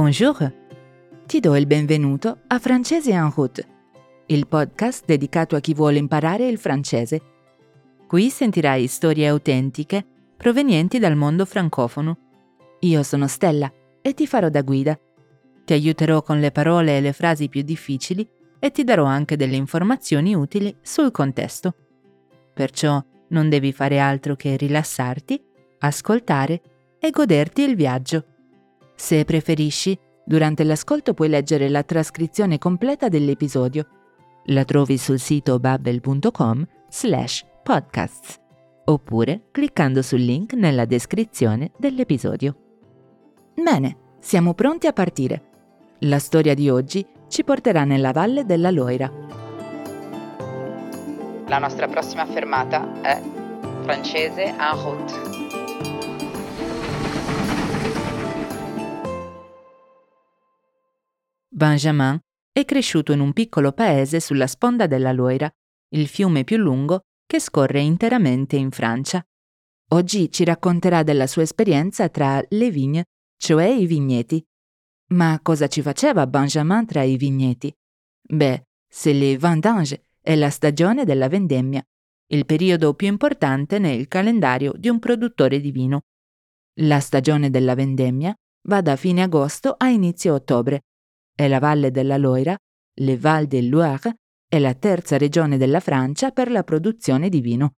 Bonjour! 0.00 0.52
Ti 1.26 1.40
do 1.40 1.56
il 1.56 1.66
benvenuto 1.66 2.42
a 2.46 2.60
Francese 2.60 3.10
en 3.10 3.32
route, 3.34 3.66
il 4.26 4.46
podcast 4.46 5.04
dedicato 5.04 5.56
a 5.56 5.60
chi 5.60 5.74
vuole 5.74 5.98
imparare 5.98 6.46
il 6.46 6.56
francese. 6.56 7.20
Qui 8.06 8.30
sentirai 8.30 8.86
storie 8.86 9.26
autentiche 9.26 10.06
provenienti 10.36 11.00
dal 11.00 11.16
mondo 11.16 11.44
francofono. 11.44 12.16
Io 12.78 13.02
sono 13.02 13.26
Stella 13.26 13.72
e 14.00 14.14
ti 14.14 14.28
farò 14.28 14.48
da 14.48 14.62
guida. 14.62 14.96
Ti 15.64 15.72
aiuterò 15.72 16.22
con 16.22 16.38
le 16.38 16.52
parole 16.52 16.96
e 16.96 17.00
le 17.00 17.12
frasi 17.12 17.48
più 17.48 17.62
difficili 17.62 18.24
e 18.60 18.70
ti 18.70 18.84
darò 18.84 19.04
anche 19.04 19.34
delle 19.34 19.56
informazioni 19.56 20.32
utili 20.32 20.76
sul 20.80 21.10
contesto. 21.10 21.74
Perciò 22.54 23.04
non 23.30 23.48
devi 23.48 23.72
fare 23.72 23.98
altro 23.98 24.36
che 24.36 24.56
rilassarti, 24.56 25.42
ascoltare 25.80 26.62
e 27.00 27.10
goderti 27.10 27.62
il 27.62 27.74
viaggio. 27.74 28.24
Se 29.00 29.24
preferisci, 29.24 29.96
durante 30.24 30.64
l'ascolto 30.64 31.14
puoi 31.14 31.28
leggere 31.28 31.68
la 31.68 31.84
trascrizione 31.84 32.58
completa 32.58 33.08
dell'episodio. 33.08 33.86
La 34.46 34.64
trovi 34.64 34.98
sul 34.98 35.20
sito 35.20 35.60
babbel.com 35.60 36.66
slash 36.88 37.46
podcasts 37.62 38.40
oppure 38.86 39.44
cliccando 39.52 40.02
sul 40.02 40.20
link 40.20 40.54
nella 40.54 40.84
descrizione 40.84 41.70
dell'episodio. 41.78 42.56
Bene, 43.54 44.16
siamo 44.18 44.52
pronti 44.52 44.88
a 44.88 44.92
partire. 44.92 45.42
La 46.00 46.18
storia 46.18 46.54
di 46.54 46.68
oggi 46.68 47.06
ci 47.28 47.44
porterà 47.44 47.84
nella 47.84 48.10
valle 48.10 48.44
della 48.44 48.72
Loira. 48.72 49.10
La 51.46 51.58
nostra 51.58 51.86
prossima 51.86 52.26
fermata 52.26 53.00
è 53.00 53.22
francese 53.82 54.42
en 54.42 54.82
route. 54.82 55.37
Benjamin 61.58 62.16
è 62.52 62.64
cresciuto 62.64 63.10
in 63.10 63.18
un 63.18 63.32
piccolo 63.32 63.72
paese 63.72 64.20
sulla 64.20 64.46
sponda 64.46 64.86
della 64.86 65.10
Loira, 65.10 65.50
il 65.94 66.06
fiume 66.06 66.44
più 66.44 66.56
lungo 66.56 67.00
che 67.26 67.40
scorre 67.40 67.80
interamente 67.80 68.54
in 68.54 68.70
Francia. 68.70 69.20
Oggi 69.88 70.30
ci 70.30 70.44
racconterà 70.44 71.02
della 71.02 71.26
sua 71.26 71.42
esperienza 71.42 72.08
tra 72.10 72.40
le 72.50 72.70
vigne, 72.70 73.06
cioè 73.36 73.66
i 73.66 73.86
vigneti. 73.86 74.40
Ma 75.14 75.40
cosa 75.42 75.66
ci 75.66 75.82
faceva 75.82 76.28
Benjamin 76.28 76.86
tra 76.86 77.02
i 77.02 77.16
vigneti? 77.16 77.74
Beh, 78.22 78.62
c'est 78.88 79.16
le 79.16 79.36
vendange 79.36 80.04
è 80.20 80.36
la 80.36 80.50
stagione 80.50 81.04
della 81.04 81.28
vendemmia, 81.28 81.82
il 82.28 82.46
periodo 82.46 82.94
più 82.94 83.08
importante 83.08 83.80
nel 83.80 84.06
calendario 84.06 84.74
di 84.76 84.88
un 84.88 85.00
produttore 85.00 85.58
di 85.58 85.72
vino. 85.72 86.02
La 86.82 87.00
stagione 87.00 87.50
della 87.50 87.74
vendemmia 87.74 88.32
va 88.68 88.80
da 88.80 88.94
fine 88.94 89.22
agosto 89.22 89.74
a 89.76 89.88
inizio 89.88 90.34
ottobre 90.34 90.82
e 91.40 91.46
la 91.46 91.60
Valle 91.60 91.92
della 91.92 92.16
Loira, 92.16 92.56
le 93.00 93.16
Val 93.16 93.46
de 93.46 93.62
Loire, 93.62 94.16
è 94.48 94.58
la 94.58 94.74
terza 94.74 95.16
regione 95.16 95.56
della 95.56 95.78
Francia 95.78 96.32
per 96.32 96.50
la 96.50 96.64
produzione 96.64 97.28
di 97.28 97.40
vino. 97.40 97.74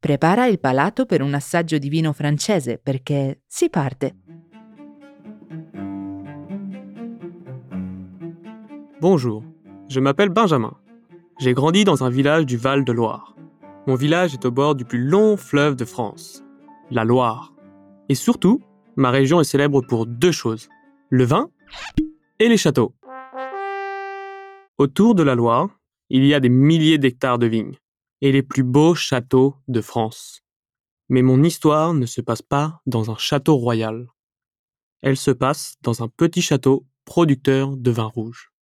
Prepara 0.00 0.46
il 0.46 0.58
palato 0.58 1.06
per 1.06 1.22
un 1.22 1.32
assaggio 1.32 1.78
di 1.78 1.88
vino 1.88 2.12
francese 2.12 2.80
perché 2.82 3.42
si 3.46 3.70
parte. 3.70 4.16
Bonjour, 8.98 9.44
je 9.86 10.00
m'appelle 10.00 10.30
Benjamin. 10.30 10.74
J'ai 11.38 11.54
grandi 11.54 11.84
dans 11.84 12.02
un 12.02 12.10
village 12.10 12.46
du 12.46 12.56
Val 12.56 12.82
de 12.82 12.92
Loire. 12.92 13.36
Mon 13.86 13.94
village 13.94 14.34
est 14.34 14.44
au 14.44 14.50
bord 14.50 14.74
du 14.74 14.84
plus 14.84 15.04
long 15.04 15.36
fleuve 15.36 15.76
de 15.76 15.84
France, 15.84 16.42
la 16.90 17.04
Loire. 17.04 17.54
Et 18.08 18.16
surtout, 18.16 18.60
ma 18.96 19.10
région 19.10 19.40
est 19.40 19.44
célèbre 19.44 19.82
pour 19.82 20.04
deux 20.04 20.32
choses, 20.32 20.68
le 21.10 21.22
vin 21.22 21.48
et 22.38 22.48
les 22.48 22.56
châteaux. 22.56 22.94
Autour 24.78 25.14
de 25.14 25.22
la 25.22 25.34
Loire, 25.34 25.70
il 26.08 26.24
y 26.24 26.34
a 26.34 26.40
des 26.40 26.48
milliers 26.48 26.98
d'hectares 26.98 27.38
de 27.38 27.46
vignes 27.46 27.76
et 28.20 28.32
les 28.32 28.42
plus 28.42 28.62
beaux 28.62 28.94
châteaux 28.94 29.56
de 29.66 29.80
France. 29.80 30.42
Mais 31.08 31.22
mon 31.22 31.42
histoire 31.42 31.94
ne 31.94 32.06
se 32.06 32.20
passe 32.20 32.42
pas 32.42 32.80
dans 32.86 33.10
un 33.10 33.16
château 33.16 33.56
royal. 33.56 34.06
Elle 35.00 35.16
se 35.16 35.30
passe 35.30 35.74
dans 35.82 36.02
un 36.02 36.08
petit 36.08 36.42
château 36.42 36.86
producteur 37.04 37.76
de 37.76 37.90
vin 37.90 38.04
rouge. 38.04 38.52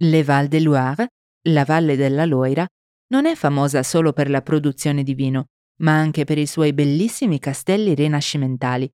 Le 0.00 0.22
Val 0.22 0.48
de 0.48 0.58
Loire, 0.58 1.06
la 1.44 1.64
Valle 1.64 1.96
della 1.96 2.26
Loira, 2.26 2.66
non 3.10 3.26
è 3.26 3.34
famosa 3.34 3.82
solo 3.82 4.12
per 4.12 4.30
la 4.30 4.42
produzione 4.42 5.02
di 5.02 5.14
vino, 5.14 5.46
ma 5.80 5.92
anche 5.92 6.24
per 6.24 6.38
i 6.38 6.46
suoi 6.46 6.72
bellissimi 6.72 7.38
castelli 7.38 7.94
rinascimentali. 7.94 8.90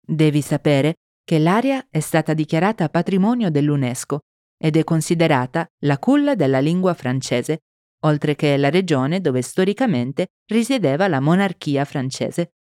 Devi 0.00 0.40
sapere 0.40 0.94
che 1.24 1.38
l'area 1.38 1.86
è 1.90 2.00
stata 2.00 2.34
dichiarata 2.34 2.88
patrimonio 2.88 3.50
dell'UNESCO 3.50 4.20
ed 4.56 4.76
è 4.76 4.84
considerata 4.84 5.66
la 5.80 5.98
culla 5.98 6.34
della 6.34 6.60
lingua 6.60 6.94
francese, 6.94 7.60
oltre 8.04 8.34
che 8.34 8.56
la 8.56 8.70
regione 8.70 9.20
dove 9.20 9.42
storicamente 9.42 10.28
risiedeva 10.46 11.08
la 11.08 11.20
monarchia 11.20 11.84
francese. 11.84 12.52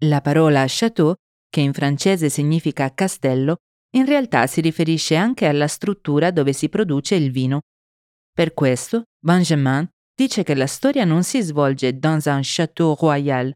La 0.00 0.20
parola 0.20 0.64
château, 0.66 1.14
che 1.48 1.60
in 1.60 1.72
francese 1.72 2.28
significa 2.28 2.92
castello, 2.92 3.56
in 3.94 4.04
realtà 4.04 4.46
si 4.46 4.60
riferisce 4.60 5.16
anche 5.16 5.46
alla 5.46 5.68
struttura 5.68 6.30
dove 6.30 6.52
si 6.52 6.68
produce 6.68 7.14
il 7.14 7.30
vino. 7.30 7.62
Per 8.30 8.52
questo, 8.52 9.04
Benjamin 9.18 9.88
dice 10.14 10.42
che 10.42 10.54
la 10.54 10.66
storia 10.66 11.04
non 11.04 11.22
si 11.22 11.40
svolge 11.40 11.98
dans 11.98 12.26
un 12.26 12.40
château 12.42 12.94
royal, 12.94 13.54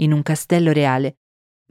in 0.00 0.12
un 0.12 0.22
castello 0.22 0.72
reale, 0.72 1.16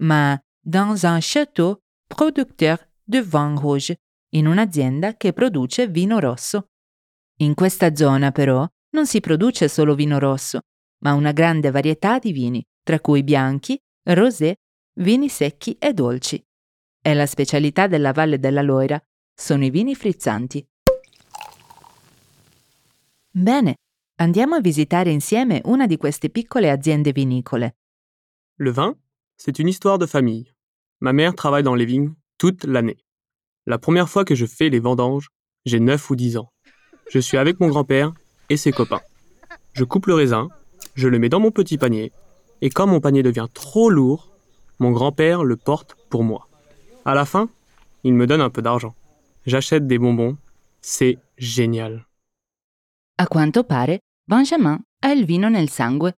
ma 0.01 0.39
dans 0.59 1.03
un 1.03 1.19
château 1.21 1.79
producteur 2.07 2.77
de 3.03 3.21
vin 3.21 3.57
rouge, 3.57 3.97
in 4.29 4.47
un'azienda 4.47 5.15
che 5.15 5.33
produce 5.33 5.87
vino 5.87 6.19
rosso. 6.19 6.69
In 7.37 7.53
questa 7.53 7.95
zona, 7.95 8.31
però, 8.31 8.67
non 8.91 9.05
si 9.05 9.19
produce 9.19 9.67
solo 9.67 9.95
vino 9.95 10.17
rosso, 10.17 10.61
ma 10.99 11.13
una 11.13 11.31
grande 11.31 11.69
varietà 11.71 12.19
di 12.19 12.31
vini, 12.31 12.65
tra 12.81 12.99
cui 12.99 13.23
bianchi, 13.23 13.79
rosé, 14.09 14.55
vini 14.99 15.29
secchi 15.29 15.73
e 15.73 15.93
dolci. 15.93 16.43
E 17.01 17.13
la 17.13 17.25
specialità 17.25 17.87
della 17.87 18.11
Valle 18.11 18.39
della 18.39 18.61
Loira 18.61 18.99
sono 19.33 19.63
i 19.63 19.69
vini 19.69 19.95
frizzanti. 19.95 20.65
Bene, 23.29 23.75
andiamo 24.15 24.55
a 24.55 24.61
visitare 24.61 25.11
insieme 25.11 25.61
una 25.65 25.85
di 25.85 25.97
queste 25.97 26.29
piccole 26.29 26.71
aziende 26.71 27.11
vinicole. 27.11 27.77
Le 28.55 28.71
vin, 28.71 28.97
c'est 29.35 29.59
une 29.59 29.69
histoire 29.69 29.99
de 29.99 30.07
famille. 30.07 30.56
Ma 30.99 31.13
mère 31.13 31.35
travaille 31.35 31.63
dans 31.63 31.75
les 31.75 31.85
vignes 31.85 32.13
toute 32.37 32.63
l'année. 32.63 32.97
La 33.65 33.77
première 33.77 34.09
fois 34.09 34.25
que 34.25 34.35
je 34.35 34.45
fais 34.45 34.69
les 34.69 34.79
vendanges, 34.79 35.29
j'ai 35.65 35.79
9 35.79 36.09
ou 36.09 36.15
10 36.15 36.37
ans. 36.37 36.51
Je 37.09 37.19
suis 37.19 37.37
avec 37.37 37.59
mon 37.59 37.67
grand-père 37.67 38.13
et 38.49 38.57
ses 38.57 38.71
copains. 38.71 39.01
Je 39.73 39.83
coupe 39.83 40.07
le 40.07 40.15
raisin, 40.15 40.49
je 40.95 41.07
le 41.07 41.19
mets 41.19 41.29
dans 41.29 41.39
mon 41.39 41.51
petit 41.51 41.77
panier, 41.77 42.11
et 42.61 42.69
quand 42.69 42.87
mon 42.87 42.99
panier 42.99 43.21
devient 43.21 43.47
trop 43.53 43.89
lourd, 43.89 44.31
mon 44.79 44.91
grand-père 44.91 45.43
le 45.43 45.55
porte 45.55 45.95
pour 46.09 46.23
moi. 46.23 46.47
À 47.05 47.13
la 47.13 47.25
fin, 47.25 47.49
il 48.03 48.13
me 48.13 48.25
donne 48.25 48.41
un 48.41 48.49
peu 48.49 48.61
d'argent. 48.61 48.95
J'achète 49.45 49.85
des 49.85 49.99
bonbons, 49.99 50.37
c'est 50.81 51.19
génial. 51.37 52.07
A 53.17 53.27
quanto 53.27 53.63
pare, 53.63 53.99
Benjamin 54.27 54.79
ha 55.01 55.11
il 55.11 55.25
vino 55.25 55.49
nel 55.49 55.69
sangue. 55.69 56.13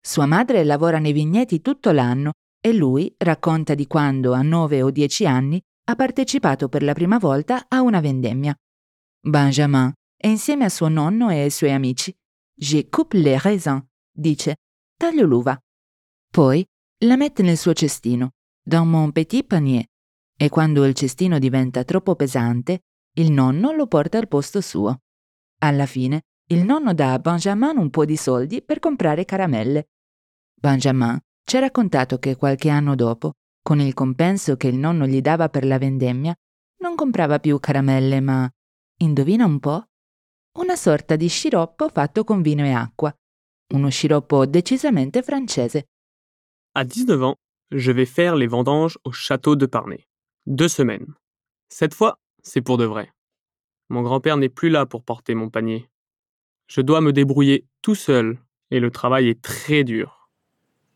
Sua 0.00 0.26
madre 0.26 0.64
lavora 0.64 0.98
nei 0.98 1.12
vigneti 1.12 1.60
tutto 1.60 1.92
l'anno 1.92 2.32
e 2.68 2.74
lui 2.74 3.14
racconta 3.16 3.74
di 3.74 3.86
quando, 3.86 4.32
a 4.32 4.42
9 4.42 4.82
o 4.82 4.90
10 4.90 5.26
anni, 5.26 5.60
ha 5.84 5.94
partecipato 5.94 6.68
per 6.68 6.82
la 6.82 6.92
prima 6.92 7.18
volta 7.18 7.66
a 7.68 7.80
una 7.80 8.00
vendemmia. 8.00 8.54
Benjamin 9.20 9.92
è 10.14 10.26
insieme 10.26 10.64
a 10.64 10.68
suo 10.68 10.88
nonno 10.88 11.30
e 11.30 11.40
ai 11.40 11.50
suoi 11.50 11.72
amici. 11.72 12.14
Je 12.54 12.88
coupe 12.88 13.16
les 13.16 13.40
raisins, 13.42 13.82
dice, 14.12 14.56
taglio 14.96 15.24
l'uva. 15.24 15.58
Poi 16.30 16.66
la 17.04 17.16
mette 17.16 17.42
nel 17.42 17.56
suo 17.56 17.72
cestino, 17.72 18.32
dans 18.62 18.86
mon 18.86 19.12
petit 19.12 19.46
panier, 19.46 19.84
e 20.36 20.48
quando 20.50 20.84
il 20.84 20.94
cestino 20.94 21.38
diventa 21.38 21.84
troppo 21.84 22.16
pesante, 22.16 22.82
il 23.14 23.32
nonno 23.32 23.72
lo 23.72 23.86
porta 23.86 24.18
al 24.18 24.28
posto 24.28 24.60
suo. 24.60 25.02
Alla 25.60 25.86
fine, 25.86 26.24
il 26.50 26.64
nonno 26.64 26.92
dà 26.92 27.14
a 27.14 27.18
Benjamin 27.18 27.78
un 27.78 27.90
po' 27.90 28.04
di 28.04 28.16
soldi 28.16 28.62
per 28.62 28.78
comprare 28.78 29.24
caramelle. 29.24 29.88
Benjamin 30.54 31.18
ci 31.48 31.56
ha 31.56 31.60
raccontato 31.60 32.18
che 32.18 32.36
qualche 32.36 32.68
anno 32.68 32.94
dopo, 32.94 33.32
con 33.62 33.80
il 33.80 33.94
compenso 33.94 34.58
che 34.58 34.68
il 34.68 34.76
nonno 34.76 35.06
gli 35.06 35.22
dava 35.22 35.48
per 35.48 35.64
la 35.64 35.78
vendemmia, 35.78 36.34
non 36.82 36.94
comprava 36.94 37.38
più 37.38 37.58
caramelle, 37.58 38.20
ma, 38.20 38.46
indovina 38.98 39.46
un 39.46 39.58
po', 39.58 39.82
una 40.58 40.76
sorta 40.76 41.16
di 41.16 41.26
sciroppo 41.26 41.88
fatto 41.88 42.22
con 42.22 42.42
vino 42.42 42.66
e 42.66 42.72
acqua. 42.72 43.10
Uno 43.72 43.88
sciroppo 43.88 44.44
decisamente 44.44 45.22
francese. 45.22 45.86
À 46.74 46.84
19 46.84 47.22
ans, 47.22 47.36
je 47.70 47.92
vais 47.92 48.04
faire 48.06 48.36
les 48.36 48.46
vendanges 48.46 48.98
au 49.04 49.12
château 49.12 49.56
de 49.56 49.64
Parnay. 49.64 50.06
Deux 50.44 50.68
semaines. 50.68 51.14
Cette 51.70 51.94
fois, 51.94 52.18
c'est 52.42 52.60
pour 52.60 52.76
de 52.76 52.84
vrai. 52.84 53.10
Mon 53.88 54.02
grand-père 54.02 54.36
n'est 54.36 54.52
plus 54.52 54.68
là 54.68 54.84
pour 54.84 55.02
porter 55.02 55.34
mon 55.34 55.48
panier. 55.48 55.88
Je 56.66 56.82
dois 56.82 57.00
me 57.00 57.14
débrouiller 57.14 57.66
tout 57.80 57.94
seul 57.94 58.38
et 58.70 58.80
le 58.80 58.90
travail 58.90 59.30
est 59.30 59.40
très 59.40 59.82
dur. 59.82 60.17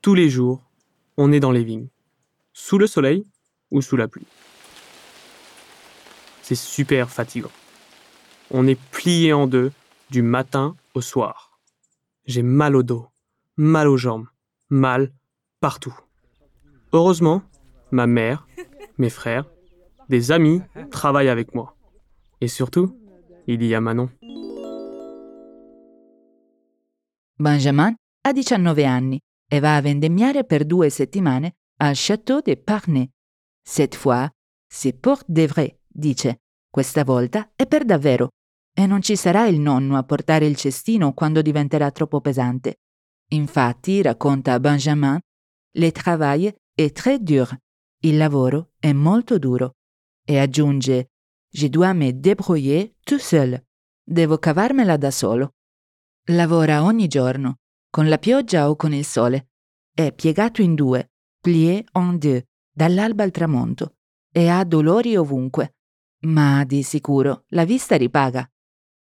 Tous 0.03 0.17
les 0.17 0.29
jours, 0.29 0.61
on 1.17 1.31
est 1.31 1.39
dans 1.39 1.53
les 1.53 1.63
vignes, 1.63 1.87
sous 2.53 2.77
le 2.77 2.89
soleil 2.89 3.25
ou 3.71 3.81
sous 3.83 3.97
la 3.97 4.09
pluie. 4.09 4.27
c'est 6.43 6.57
super 6.57 7.09
fatigant. 7.09 7.53
On 8.51 8.67
est 8.67 8.79
plié 8.91 9.33
en 9.33 9.47
deux 9.47 9.71
du 10.11 10.23
matin 10.23 10.75
au 10.95 11.01
soir. 11.01 11.61
J'ai 12.27 12.43
mal 12.43 12.75
au 12.75 12.83
dos, 12.83 13.07
mal 13.57 13.87
aux 13.87 13.97
jambes, 13.97 14.27
mal 14.71 15.13
partout. 15.61 15.97
Heureusement, 16.93 17.43
ma 17.93 18.09
mère, 18.09 18.49
mes 18.99 19.09
frères, 19.09 19.49
des 20.09 20.33
amis 20.33 20.63
travaillent 20.91 21.29
avec 21.29 21.55
moi. 21.55 21.77
Et 22.41 22.49
surtout, 22.49 22.99
il 23.47 23.63
y 23.65 23.73
a 23.73 23.81
Manon. 23.81 24.11
Benjamin 27.39 27.95
ha 28.25 28.33
19 28.33 28.79
anni 28.81 29.23
e 29.53 29.61
va 29.61 29.77
a 29.77 29.83
vendemmiare 29.83 30.45
per 30.45 30.65
due 30.65 30.89
settimane 30.89 31.57
al 31.83 31.95
Château 31.95 32.41
de 32.41 32.57
Parnay. 32.57 33.11
Cette 33.63 33.95
fois, 33.95 34.31
c'est 34.67 34.99
pour 34.99 35.23
de 35.27 35.47
vrai, 35.47 35.79
dice. 35.89 36.41
Questa 36.71 37.05
volta 37.05 37.53
è 37.55 37.67
per 37.67 37.85
davvero. 37.85 38.31
E 38.75 38.87
non 38.87 39.03
ci 39.03 39.15
sarà 39.15 39.47
il 39.47 39.61
nonno 39.61 39.99
a 39.99 40.05
portare 40.05 40.47
il 40.47 40.57
cestino 40.57 41.13
quando 41.13 41.43
diventerà 41.43 41.91
troppo 41.91 42.23
pesante. 42.23 42.77
Infatti, 43.33 44.01
racconta 44.01 44.59
Benjamin, 44.59 45.19
le 45.77 45.91
travail 45.93 46.55
est 46.75 46.97
très 46.97 47.19
dur. 47.19 47.55
Il 48.05 48.17
lavoro 48.17 48.71
è 48.79 48.95
molto 48.95 49.39
duro. 49.39 49.75
E 50.25 50.39
aggiunge, 50.39 51.11
je 51.51 51.69
dois 51.69 51.95
me 51.95 52.19
débrouiller 52.19 52.95
tout 53.05 53.21
seul. 53.21 53.63
Devo 54.03 54.39
cavarmela 54.39 54.97
da 54.97 55.11
solo. 55.11 55.51
Lavora 56.31 56.85
ogni 56.85 57.07
giorno, 57.07 57.59
con 57.93 58.09
la 58.09 58.17
pioggia 58.17 58.71
o 58.71 58.75
con 58.75 58.95
il 58.95 59.05
sole. 59.05 59.51
È 59.93 60.15
piegato 60.15 60.63
in 60.63 60.75
due, 60.75 61.13
plié 61.39 61.85
en 61.93 62.17
deux, 62.17 62.43
dall'alba 62.73 63.23
al 63.23 63.31
tramonto, 63.31 63.97
e 64.33 64.49
ha 64.49 64.65
dolori 64.65 65.15
ovunque. 65.15 65.75
Ma 66.21 66.65
di 66.65 66.83
sicuro 66.83 67.45
la 67.49 67.67
vista 67.67 67.95
ripaga. 67.97 68.51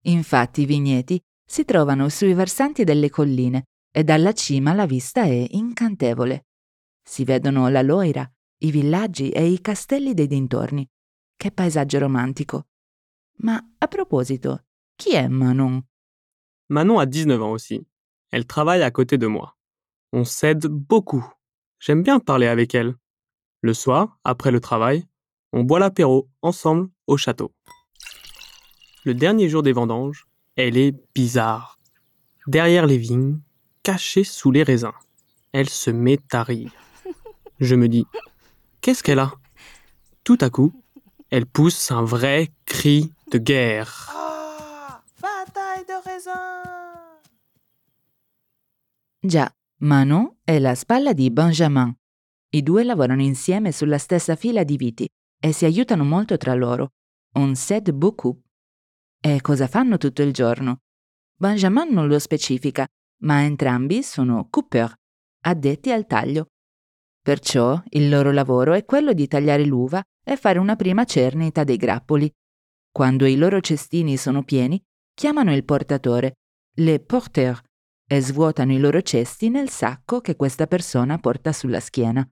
Infatti 0.07 0.63
i 0.63 0.65
vigneti 0.65 1.17
si 1.45 1.63
trovano 1.63 2.09
sui 2.09 2.33
versanti 2.33 2.83
delle 2.83 3.09
colline 3.09 3.67
e 3.89 4.03
dalla 4.03 4.33
cima 4.33 4.73
la 4.73 4.85
vista 4.85 5.23
è 5.23 5.47
incantevole. 5.51 6.47
Si 7.01 7.23
vedono 7.23 7.69
la 7.69 7.81
Loira, 7.81 8.29
i 8.63 8.71
villaggi 8.71 9.29
e 9.29 9.45
i 9.45 9.61
castelli 9.61 10.13
dei 10.13 10.27
dintorni. 10.27 10.85
Che 11.37 11.51
paesaggio 11.51 11.99
romantico. 11.99 12.67
Ma 13.37 13.55
a 13.77 13.87
proposito, 13.87 14.65
chi 14.95 15.13
è 15.13 15.29
Manon 15.29 15.81
Manon 16.67 16.99
a 16.99 17.05
19 17.05 17.41
ans 17.41 17.51
aussi. 17.53 17.94
Elle 18.31 18.45
travaille 18.45 18.83
à 18.83 18.91
côté 18.91 19.17
de 19.17 19.27
moi. 19.27 19.55
On 20.13 20.25
s'aide 20.25 20.67
beaucoup. 20.67 21.25
J'aime 21.79 22.03
bien 22.03 22.19
parler 22.19 22.47
avec 22.47 22.75
elle. 22.75 22.95
Le 23.61 23.73
soir, 23.73 24.19
après 24.23 24.51
le 24.51 24.59
travail, 24.59 25.07
on 25.51 25.63
boit 25.63 25.79
l'apéro 25.79 26.29
ensemble 26.41 26.89
au 27.07 27.17
château. 27.17 27.51
Le 29.03 29.13
dernier 29.13 29.49
jour 29.49 29.63
des 29.63 29.71
vendanges, 29.71 30.27
elle 30.55 30.77
est 30.77 30.95
bizarre. 31.13 31.79
Derrière 32.47 32.85
les 32.85 32.97
vignes, 32.97 33.39
cachée 33.83 34.23
sous 34.23 34.51
les 34.51 34.63
raisins, 34.63 34.93
elle 35.51 35.69
se 35.69 35.91
met 35.91 36.19
à 36.31 36.43
rire. 36.43 36.71
Je 37.59 37.75
me 37.75 37.87
dis, 37.87 38.05
qu'est-ce 38.81 39.03
qu'elle 39.03 39.19
a? 39.19 39.33
Tout 40.23 40.37
à 40.41 40.49
coup, 40.49 40.73
elle 41.29 41.45
pousse 41.45 41.91
un 41.91 42.03
vrai 42.03 42.51
cri 42.65 43.11
de 43.31 43.37
guerre. 43.37 44.11
bataille 45.21 45.85
de 45.85 46.09
raisin 46.09 46.74
Già, 49.25 49.51
Manon 49.81 50.37
è 50.43 50.59
la 50.59 50.75
spalla 50.75 51.11
di 51.11 51.31
Benjamin. 51.31 51.91
I 52.51 52.61
due 52.61 52.83
lavorano 52.83 53.23
insieme 53.23 53.71
sulla 53.71 53.97
stessa 53.97 54.35
fila 54.35 54.63
di 54.63 54.77
viti 54.77 55.07
e 55.39 55.51
si 55.51 55.65
aiutano 55.65 56.03
molto 56.03 56.37
tra 56.37 56.53
loro. 56.53 56.91
On 57.37 57.55
s'aide 57.55 57.91
beaucoup. 57.91 58.39
E 59.19 59.41
cosa 59.41 59.65
fanno 59.65 59.97
tutto 59.97 60.21
il 60.21 60.31
giorno? 60.31 60.81
Benjamin 61.37 61.91
non 61.91 62.07
lo 62.07 62.19
specifica, 62.19 62.85
ma 63.23 63.41
entrambi 63.41 64.03
sono 64.03 64.47
cooper, 64.47 64.93
addetti 65.45 65.91
al 65.91 66.05
taglio. 66.05 66.49
Perciò 67.19 67.81
il 67.89 68.09
loro 68.09 68.31
lavoro 68.31 68.73
è 68.73 68.85
quello 68.85 69.11
di 69.11 69.27
tagliare 69.27 69.65
l'uva 69.65 70.03
e 70.23 70.37
fare 70.37 70.59
una 70.59 70.75
prima 70.75 71.03
cernita 71.03 71.63
dei 71.63 71.77
grappoli. 71.77 72.31
Quando 72.91 73.25
i 73.25 73.37
loro 73.37 73.59
cestini 73.59 74.17
sono 74.17 74.43
pieni, 74.43 74.79
chiamano 75.15 75.51
il 75.51 75.65
portatore, 75.65 76.35
le 76.75 76.99
porteur, 76.99 77.59
e 78.07 78.21
svuotano 78.21 78.73
i 78.73 78.79
loro 78.79 79.01
cesti 79.01 79.49
nel 79.49 79.69
sacco 79.69 80.21
che 80.21 80.35
questa 80.35 80.67
persona 80.67 81.17
porta 81.17 81.51
sulla 81.51 81.79
schiena. 81.79 82.27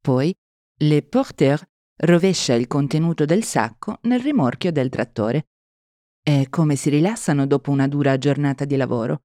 Poi, 0.00 0.34
le 0.80 1.02
porteur 1.02 1.60
rovescia 1.96 2.54
il 2.54 2.66
contenuto 2.66 3.24
del 3.24 3.42
sacco 3.42 3.98
nel 4.02 4.20
rimorchio 4.20 4.70
del 4.70 4.88
trattore. 4.88 5.48
È 6.22 6.48
come 6.48 6.76
si 6.76 6.90
rilassano 6.90 7.46
dopo 7.46 7.70
una 7.70 7.88
dura 7.88 8.16
giornata 8.18 8.64
di 8.64 8.76
lavoro. 8.76 9.22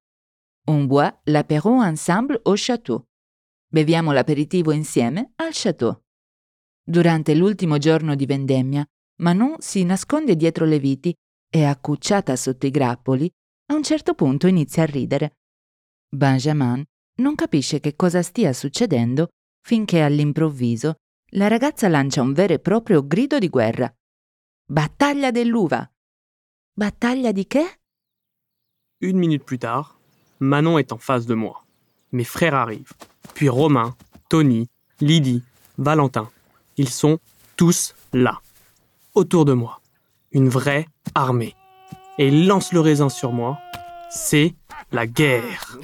On 0.66 0.86
boit 0.86 1.20
l'apéro 1.24 1.82
ensemble 1.82 2.40
au 2.42 2.54
château. 2.56 3.06
Beviamo 3.68 4.12
l'aperitivo 4.12 4.72
insieme 4.72 5.32
al 5.36 5.50
château. 5.52 6.02
Durante 6.82 7.34
l'ultimo 7.34 7.78
giorno 7.78 8.14
di 8.14 8.26
vendemmia, 8.26 8.84
Manon 9.20 9.56
si 9.58 9.84
nasconde 9.84 10.36
dietro 10.36 10.64
le 10.64 10.78
viti 10.78 11.14
e, 11.48 11.64
accucciata 11.64 12.34
sotto 12.36 12.66
i 12.66 12.70
grappoli, 12.70 13.30
a 13.66 13.74
un 13.74 13.82
certo 13.82 14.14
punto 14.14 14.46
inizia 14.46 14.82
a 14.82 14.86
ridere. 14.86 15.36
Benjamin 16.14 16.82
non 17.16 17.34
capisce 17.34 17.80
che 17.80 17.96
cosa 17.96 18.22
stia 18.22 18.52
succedendo 18.52 19.30
finché 19.60 20.00
all'improvviso 20.00 20.94
la 21.32 21.48
ragazza 21.48 21.88
lancia 21.88 22.22
un 22.22 22.32
vero 22.32 22.54
e 22.54 22.60
proprio 22.60 23.04
grido 23.04 23.38
di 23.38 23.48
guerra. 23.48 23.92
Battaglia 24.64 25.32
dell'uva! 25.32 25.88
Battaglia 26.72 27.32
di 27.32 27.46
che? 27.46 27.80
Une 29.00 29.18
minute 29.18 29.44
plus 29.44 29.58
tard, 29.58 29.96
Manon 30.38 30.78
est 30.78 30.92
en 30.92 30.98
face 30.98 31.26
de 31.26 31.34
moi. 31.34 31.64
Mes 32.12 32.24
frères 32.24 32.54
arrivent. 32.54 32.92
Puis 33.34 33.48
Romain, 33.48 33.96
Tony, 34.28 34.68
Lydie, 35.00 35.42
Valentin. 35.78 36.30
Ils 36.76 36.90
sont 36.90 37.18
tous 37.56 37.94
là. 38.12 38.40
Autour 39.14 39.44
de 39.44 39.52
moi. 39.52 39.80
Une 40.30 40.48
vraie 40.48 40.86
armée. 41.14 41.54
Et 42.18 42.28
ils 42.28 42.46
lancent 42.46 42.72
le 42.72 42.80
raisin 42.80 43.08
sur 43.08 43.32
moi. 43.32 43.58
C'est 44.10 44.54
la 44.92 45.06
guerre. 45.08 45.76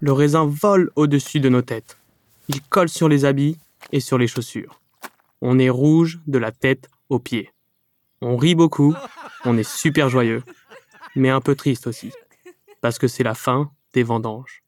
Le 0.00 0.12
raisin 0.12 0.44
vole 0.46 0.90
au-dessus 0.94 1.40
de 1.40 1.48
nos 1.48 1.62
têtes. 1.62 1.98
Il 2.48 2.60
colle 2.62 2.88
sur 2.88 3.08
les 3.08 3.24
habits 3.24 3.58
et 3.92 4.00
sur 4.00 4.18
les 4.18 4.26
chaussures. 4.26 4.80
On 5.40 5.58
est 5.58 5.70
rouge 5.70 6.20
de 6.26 6.38
la 6.38 6.52
tête 6.52 6.88
aux 7.08 7.18
pieds. 7.18 7.50
On 8.20 8.36
rit 8.36 8.54
beaucoup, 8.54 8.94
on 9.44 9.56
est 9.56 9.68
super 9.68 10.08
joyeux, 10.08 10.42
mais 11.14 11.30
un 11.30 11.40
peu 11.40 11.54
triste 11.54 11.86
aussi, 11.86 12.12
parce 12.80 12.98
que 12.98 13.08
c'est 13.08 13.22
la 13.22 13.34
fin 13.34 13.70
des 13.92 14.02
vendanges. 14.02 14.62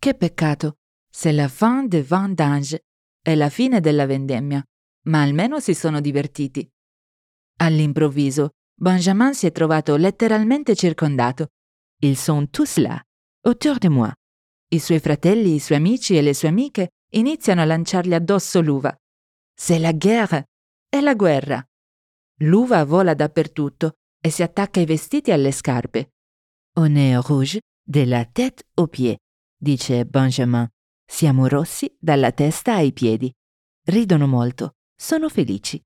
Che 0.00 0.14
peccato! 0.14 0.74
C'est 1.10 1.32
la 1.32 1.48
fin 1.48 1.84
des 1.84 2.02
vendanges. 2.02 2.78
È 3.22 3.34
la 3.34 3.50
fine 3.50 3.80
della 3.80 4.06
vendemmia. 4.06 4.62
Ma 5.06 5.22
almeno 5.22 5.58
si 5.58 5.74
sono 5.74 6.00
divertiti. 6.00 6.68
All'improvviso, 7.56 8.50
Benjamin 8.74 9.34
si 9.34 9.46
è 9.46 9.52
trovato 9.52 9.96
letteralmente 9.96 10.76
circondato. 10.76 11.48
Ils 12.00 12.16
sont 12.16 12.48
tous 12.50 12.76
là, 12.76 13.02
autour 13.42 13.78
de 13.78 13.88
moi. 13.88 14.12
I 14.70 14.78
suoi 14.78 15.00
fratelli, 15.00 15.54
i 15.54 15.58
suoi 15.58 15.78
amici 15.78 16.16
e 16.16 16.22
le 16.22 16.34
sue 16.34 16.48
amiche 16.48 16.90
iniziano 17.12 17.62
a 17.62 17.64
lanciargli 17.64 18.14
addosso 18.14 18.60
l'uva. 18.60 18.94
C'est 19.54 19.80
la 19.80 19.92
guerre! 19.92 20.48
È 20.88 21.00
la 21.00 21.14
guerra! 21.14 21.64
L'uva 22.40 22.84
vola 22.84 23.14
dappertutto 23.14 23.94
e 24.20 24.30
si 24.30 24.42
attacca 24.42 24.80
ai 24.80 24.86
vestiti 24.86 25.30
e 25.30 25.32
alle 25.32 25.52
scarpe. 25.52 26.12
On 26.78 26.96
est 26.96 27.26
rouge 27.26 27.60
de 27.84 28.04
la 28.04 28.24
tête 28.24 28.64
aux 28.74 28.88
pieds, 28.88 29.16
dice 29.56 30.04
Benjamin. 30.04 30.68
Siamo 31.10 31.48
rossi 31.48 31.96
dalla 31.98 32.32
testa 32.32 32.74
ai 32.74 32.92
piedi. 32.92 33.32
Ridono 33.86 34.26
molto, 34.26 34.74
sono 34.94 35.30
felici. 35.30 35.82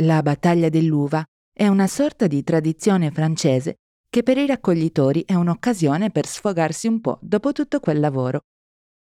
La 0.00 0.22
battaglia 0.22 0.70
dell'uva 0.70 1.22
è 1.52 1.66
una 1.66 1.86
sorta 1.86 2.26
di 2.26 2.42
tradizione 2.42 3.10
francese 3.10 3.80
che 4.10 4.22
per 4.22 4.38
i 4.38 4.46
raccoglitori 4.46 5.24
è 5.26 5.34
un'occasione 5.34 6.10
per 6.10 6.26
sfogarsi 6.26 6.88
un 6.88 7.00
po' 7.00 7.18
dopo 7.20 7.52
tutto 7.52 7.78
quel 7.78 8.00
lavoro. 8.00 8.40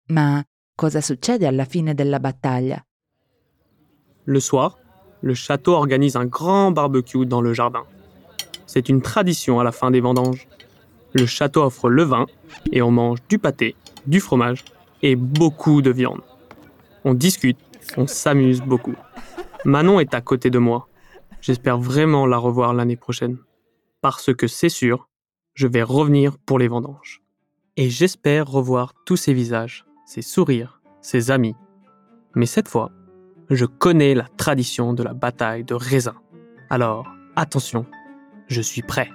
Ma 0.07 0.43
cosa 0.75 0.99
succede 1.01 1.47
alla 1.47 1.65
fine 1.65 1.93
della 1.93 2.19
battaglia? 2.19 2.81
Le 4.25 4.39
soir, 4.41 4.75
le 5.21 5.33
château 5.33 5.73
organise 5.73 6.17
un 6.17 6.27
grand 6.27 6.73
barbecue 6.73 7.25
dans 7.25 7.41
le 7.41 7.53
jardin. 7.53 7.85
C'est 8.65 8.89
une 8.89 9.01
tradition 9.01 9.59
à 9.61 9.63
la 9.63 9.71
fin 9.71 9.91
des 9.91 10.01
vendanges. 10.01 10.45
Le 11.13 11.25
château 11.25 11.63
offre 11.63 11.89
le 11.89 12.03
vin 12.03 12.25
et 12.71 12.81
on 12.81 12.91
mange 12.91 13.19
du 13.29 13.39
pâté, 13.39 13.75
du 14.05 14.19
fromage 14.19 14.65
et 15.01 15.15
beaucoup 15.15 15.81
de 15.81 15.89
viande. 15.89 16.21
On 17.05 17.13
discute, 17.13 17.57
on 17.95 18.07
s'amuse 18.07 18.61
beaucoup. 18.61 18.95
Manon 19.63 20.01
est 20.01 20.13
à 20.13 20.19
côté 20.19 20.49
de 20.49 20.59
moi. 20.59 20.89
J'espère 21.39 21.77
vraiment 21.77 22.25
la 22.25 22.37
revoir 22.37 22.73
l'année 22.73 22.97
prochaine. 22.97 23.37
Parce 24.01 24.33
que 24.33 24.47
c'est 24.47 24.69
sûr, 24.69 25.09
je 25.55 25.67
vais 25.67 25.81
revenir 25.81 26.37
pour 26.37 26.59
les 26.59 26.67
vendanges. 26.67 27.21
Et 27.77 27.89
j'espère 27.89 28.47
revoir 28.47 28.93
tous 29.05 29.17
ces 29.17 29.33
visages, 29.33 29.85
ces 30.05 30.21
sourires, 30.21 30.81
ces 31.01 31.31
amis. 31.31 31.55
Mais 32.35 32.45
cette 32.45 32.67
fois, 32.67 32.91
je 33.49 33.65
connais 33.65 34.13
la 34.13 34.27
tradition 34.37 34.93
de 34.93 35.03
la 35.03 35.13
bataille 35.13 35.63
de 35.63 35.73
raisin. 35.73 36.15
Alors, 36.69 37.07
attention, 37.35 37.85
je 38.47 38.61
suis 38.61 38.81
prêt. 38.81 39.09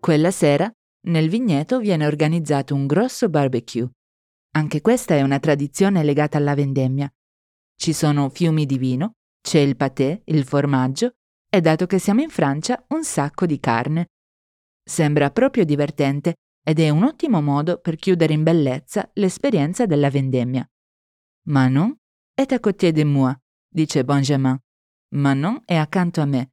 Quella 0.00 0.30
sera, 0.30 0.70
nel 1.08 1.28
vigneto 1.28 1.80
viene 1.80 2.06
organizzato 2.06 2.76
un 2.76 2.86
grosso 2.86 3.28
barbecue. 3.28 3.88
Anche 4.52 4.80
questa 4.80 5.14
è 5.14 5.22
una 5.22 5.40
tradizione 5.40 6.04
legata 6.04 6.38
alla 6.38 6.54
vendemmia. 6.54 7.10
Ci 7.76 7.92
sono 7.92 8.28
fiumi 8.30 8.66
di 8.66 8.78
vino, 8.78 9.12
c'è 9.40 9.58
il 9.60 9.76
patè, 9.76 10.22
il 10.24 10.44
formaggio 10.44 11.12
e 11.48 11.60
dato 11.60 11.86
che 11.86 11.98
siamo 11.98 12.22
in 12.22 12.30
Francia, 12.30 12.84
un 12.88 13.04
sacco 13.04 13.46
di 13.46 13.60
carne. 13.60 14.06
Sembra 14.82 15.30
proprio 15.30 15.64
divertente 15.64 16.34
ed 16.64 16.80
è 16.80 16.88
un 16.88 17.04
ottimo 17.04 17.40
modo 17.40 17.78
per 17.78 17.96
chiudere 17.96 18.32
in 18.32 18.42
bellezza 18.42 19.08
l'esperienza 19.14 19.86
della 19.86 20.10
vendemmia. 20.10 20.68
Manon 21.48 21.96
est 22.34 22.52
à 22.52 22.58
côté 22.58 22.92
de 22.92 23.04
moi, 23.04 23.32
dice 23.68 24.04
Benjamin. 24.04 24.58
Manon 25.14 25.62
è 25.64 25.76
accanto 25.76 26.20
a 26.20 26.24
me 26.24 26.50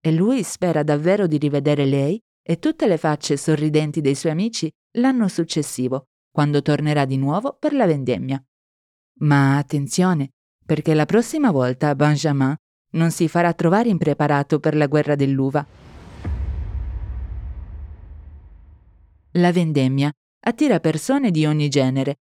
e 0.00 0.12
lui 0.12 0.44
spera 0.44 0.82
davvero 0.82 1.26
di 1.26 1.38
rivedere 1.38 1.84
lei 1.84 2.20
e 2.40 2.58
tutte 2.58 2.86
le 2.86 2.96
facce 2.98 3.36
sorridenti 3.36 4.00
dei 4.00 4.14
suoi 4.14 4.32
amici 4.32 4.70
l'anno 4.98 5.28
successivo, 5.28 6.04
quando 6.30 6.62
tornerà 6.62 7.04
di 7.04 7.16
nuovo 7.16 7.56
per 7.58 7.72
la 7.72 7.84
vendemmia. 7.84 8.42
Ma 9.20 9.58
attenzione, 9.58 10.34
perché 10.68 10.92
la 10.92 11.06
prossima 11.06 11.50
volta 11.50 11.94
Benjamin 11.94 12.54
non 12.90 13.10
si 13.10 13.26
farà 13.26 13.54
trovare 13.54 13.88
impreparato 13.88 14.60
per 14.60 14.76
la 14.76 14.86
guerra 14.86 15.14
dell'uva. 15.14 15.66
La 19.32 19.50
vendemmia 19.50 20.12
attira 20.40 20.78
persone 20.78 21.30
di 21.30 21.46
ogni 21.46 21.70
genere, 21.70 22.16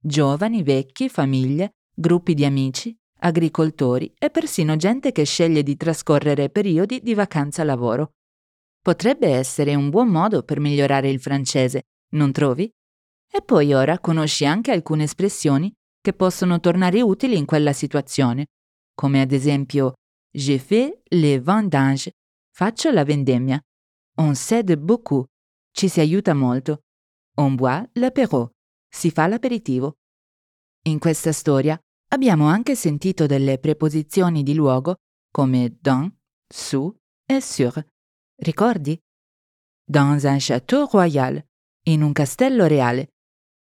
giovani, 0.00 0.64
vecchi, 0.64 1.08
famiglie, 1.08 1.76
gruppi 1.94 2.34
di 2.34 2.44
amici, 2.44 2.92
agricoltori 3.20 4.12
e 4.18 4.30
persino 4.30 4.74
gente 4.74 5.12
che 5.12 5.22
sceglie 5.22 5.62
di 5.62 5.76
trascorrere 5.76 6.50
periodi 6.50 7.02
di 7.04 7.14
vacanza 7.14 7.62
lavoro. 7.62 8.14
Potrebbe 8.80 9.28
essere 9.28 9.76
un 9.76 9.90
buon 9.90 10.08
modo 10.08 10.42
per 10.42 10.58
migliorare 10.58 11.08
il 11.08 11.20
francese, 11.20 11.82
non 12.14 12.32
trovi? 12.32 12.68
E 13.30 13.42
poi 13.42 13.72
ora 13.72 14.00
conosci 14.00 14.44
anche 14.44 14.72
alcune 14.72 15.04
espressioni 15.04 15.72
che 16.02 16.12
possono 16.12 16.60
tornare 16.60 17.00
utili 17.00 17.38
in 17.38 17.46
quella 17.46 17.72
situazione, 17.72 18.48
come 18.94 19.22
ad 19.22 19.32
esempio 19.32 19.94
J'ai 20.34 20.58
fait 20.58 21.02
les 21.10 21.38
vendanges, 21.38 22.10
faccio 22.54 22.90
la 22.90 23.04
vendemmia. 23.04 23.60
On 24.18 24.34
s'aide 24.34 24.76
beaucoup, 24.76 25.26
ci 25.72 25.88
si 25.88 26.00
aiuta 26.00 26.34
molto. 26.34 26.80
On 27.36 27.54
boit 27.54 27.88
l'apéro, 27.94 28.52
si 28.88 29.10
fa 29.10 29.26
l'aperitivo. 29.26 29.98
In 30.86 30.98
questa 30.98 31.32
storia 31.32 31.78
abbiamo 32.08 32.46
anche 32.46 32.74
sentito 32.74 33.26
delle 33.26 33.58
preposizioni 33.58 34.42
di 34.42 34.54
luogo 34.54 34.96
come 35.30 35.76
dans, 35.80 36.10
su 36.48 36.94
e 37.26 37.40
sur. 37.40 37.86
Ricordi? 38.36 38.98
Dans 39.84 40.24
un 40.24 40.38
château 40.38 40.86
royal, 40.86 41.42
in 41.86 42.02
un 42.02 42.12
castello 42.12 42.66
reale. 42.66 43.11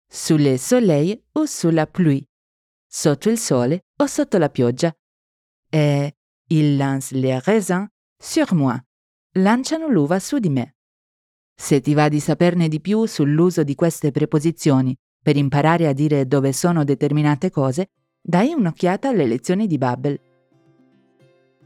Sous 0.09 0.39
le 0.39 0.57
soleil 0.57 1.21
o 1.33 1.47
sulla 1.47 1.87
pluie. 1.87 2.25
Sotto 2.87 3.29
il 3.29 3.39
sole 3.39 3.87
o 3.97 4.07
sotto 4.07 4.39
la 4.39 4.49
pioggia. 4.49 4.95
E 5.69 6.17
il 6.49 6.77
lance 6.77 7.13
les 7.15 7.43
raisins 7.45 7.89
sur 8.17 8.55
moi. 8.55 8.81
Lanciano 9.33 9.89
l'uva 9.89 10.19
su 10.19 10.39
di 10.39 10.49
me. 10.49 10.77
Se 11.55 11.81
ti 11.81 11.95
va 11.95 12.09
di 12.09 12.21
saperne 12.21 12.69
di 12.69 12.81
più 12.81 13.05
sull'uso 13.07 13.65
di 13.65 13.75
queste 13.75 14.11
preposizioni 14.11 14.97
per 15.23 15.37
imparare 15.37 15.89
a 15.89 15.93
dire 15.93 16.27
dove 16.27 16.53
sono 16.53 16.85
determinate 16.85 17.51
cose, 17.51 17.91
dai 18.21 18.53
un'occhiata 18.53 19.09
alle 19.09 19.27
lezioni 19.27 19.67
di 19.67 19.77
Babbel. 19.77 20.21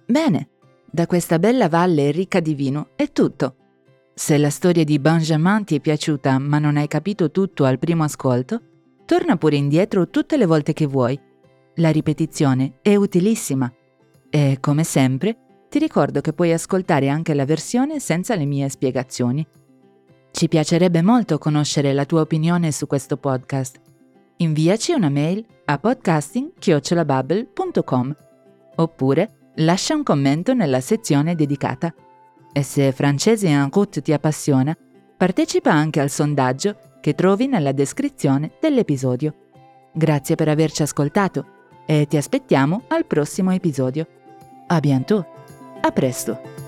Bene, 0.06 0.49
da 0.90 1.06
questa 1.06 1.38
bella 1.38 1.68
valle 1.68 2.11
ricca 2.11 2.40
di 2.40 2.54
vino 2.54 2.90
è 2.97 3.12
tutto. 3.12 3.59
Se 4.20 4.36
la 4.36 4.50
storia 4.50 4.84
di 4.84 4.98
Benjamin 4.98 5.64
ti 5.64 5.76
è 5.76 5.80
piaciuta 5.80 6.38
ma 6.38 6.58
non 6.58 6.76
hai 6.76 6.88
capito 6.88 7.30
tutto 7.30 7.64
al 7.64 7.78
primo 7.78 8.04
ascolto, 8.04 8.60
torna 9.06 9.38
pure 9.38 9.56
indietro 9.56 10.10
tutte 10.10 10.36
le 10.36 10.44
volte 10.44 10.74
che 10.74 10.84
vuoi. 10.84 11.18
La 11.76 11.88
ripetizione 11.88 12.80
è 12.82 12.96
utilissima. 12.96 13.72
E, 14.28 14.58
come 14.60 14.84
sempre, 14.84 15.64
ti 15.70 15.78
ricordo 15.78 16.20
che 16.20 16.34
puoi 16.34 16.52
ascoltare 16.52 17.08
anche 17.08 17.32
la 17.32 17.46
versione 17.46 17.98
senza 17.98 18.34
le 18.34 18.44
mie 18.44 18.68
spiegazioni. 18.68 19.46
Ci 20.30 20.48
piacerebbe 20.48 21.00
molto 21.00 21.38
conoscere 21.38 21.94
la 21.94 22.04
tua 22.04 22.20
opinione 22.20 22.72
su 22.72 22.86
questo 22.86 23.16
podcast. 23.16 23.80
Inviaci 24.36 24.92
una 24.92 25.08
mail 25.08 25.42
a 25.64 25.78
podcasting.com 25.78 28.16
oppure 28.76 29.30
lascia 29.54 29.94
un 29.94 30.02
commento 30.02 30.52
nella 30.52 30.80
sezione 30.80 31.34
dedicata. 31.34 31.94
E 32.52 32.62
se 32.62 32.92
francese 32.92 33.49
en 33.49 33.69
route 33.71 34.02
ti 34.02 34.12
appassiona, 34.12 34.76
partecipa 35.16 35.73
anche 35.73 36.00
al 36.00 36.11
sondaggio 36.11 36.76
che 37.00 37.14
trovi 37.14 37.47
nella 37.47 37.73
descrizione 37.73 38.52
dell'episodio. 38.61 39.35
Grazie 39.92 40.35
per 40.35 40.49
averci 40.49 40.83
ascoltato 40.83 41.59
e 41.87 42.07
ti 42.09 42.16
aspettiamo 42.16 42.83
al 42.88 43.07
prossimo 43.07 43.52
episodio. 43.52 44.07
A 44.66 44.78
bientôt! 44.80 45.25
A 45.80 45.90
presto! 45.90 46.59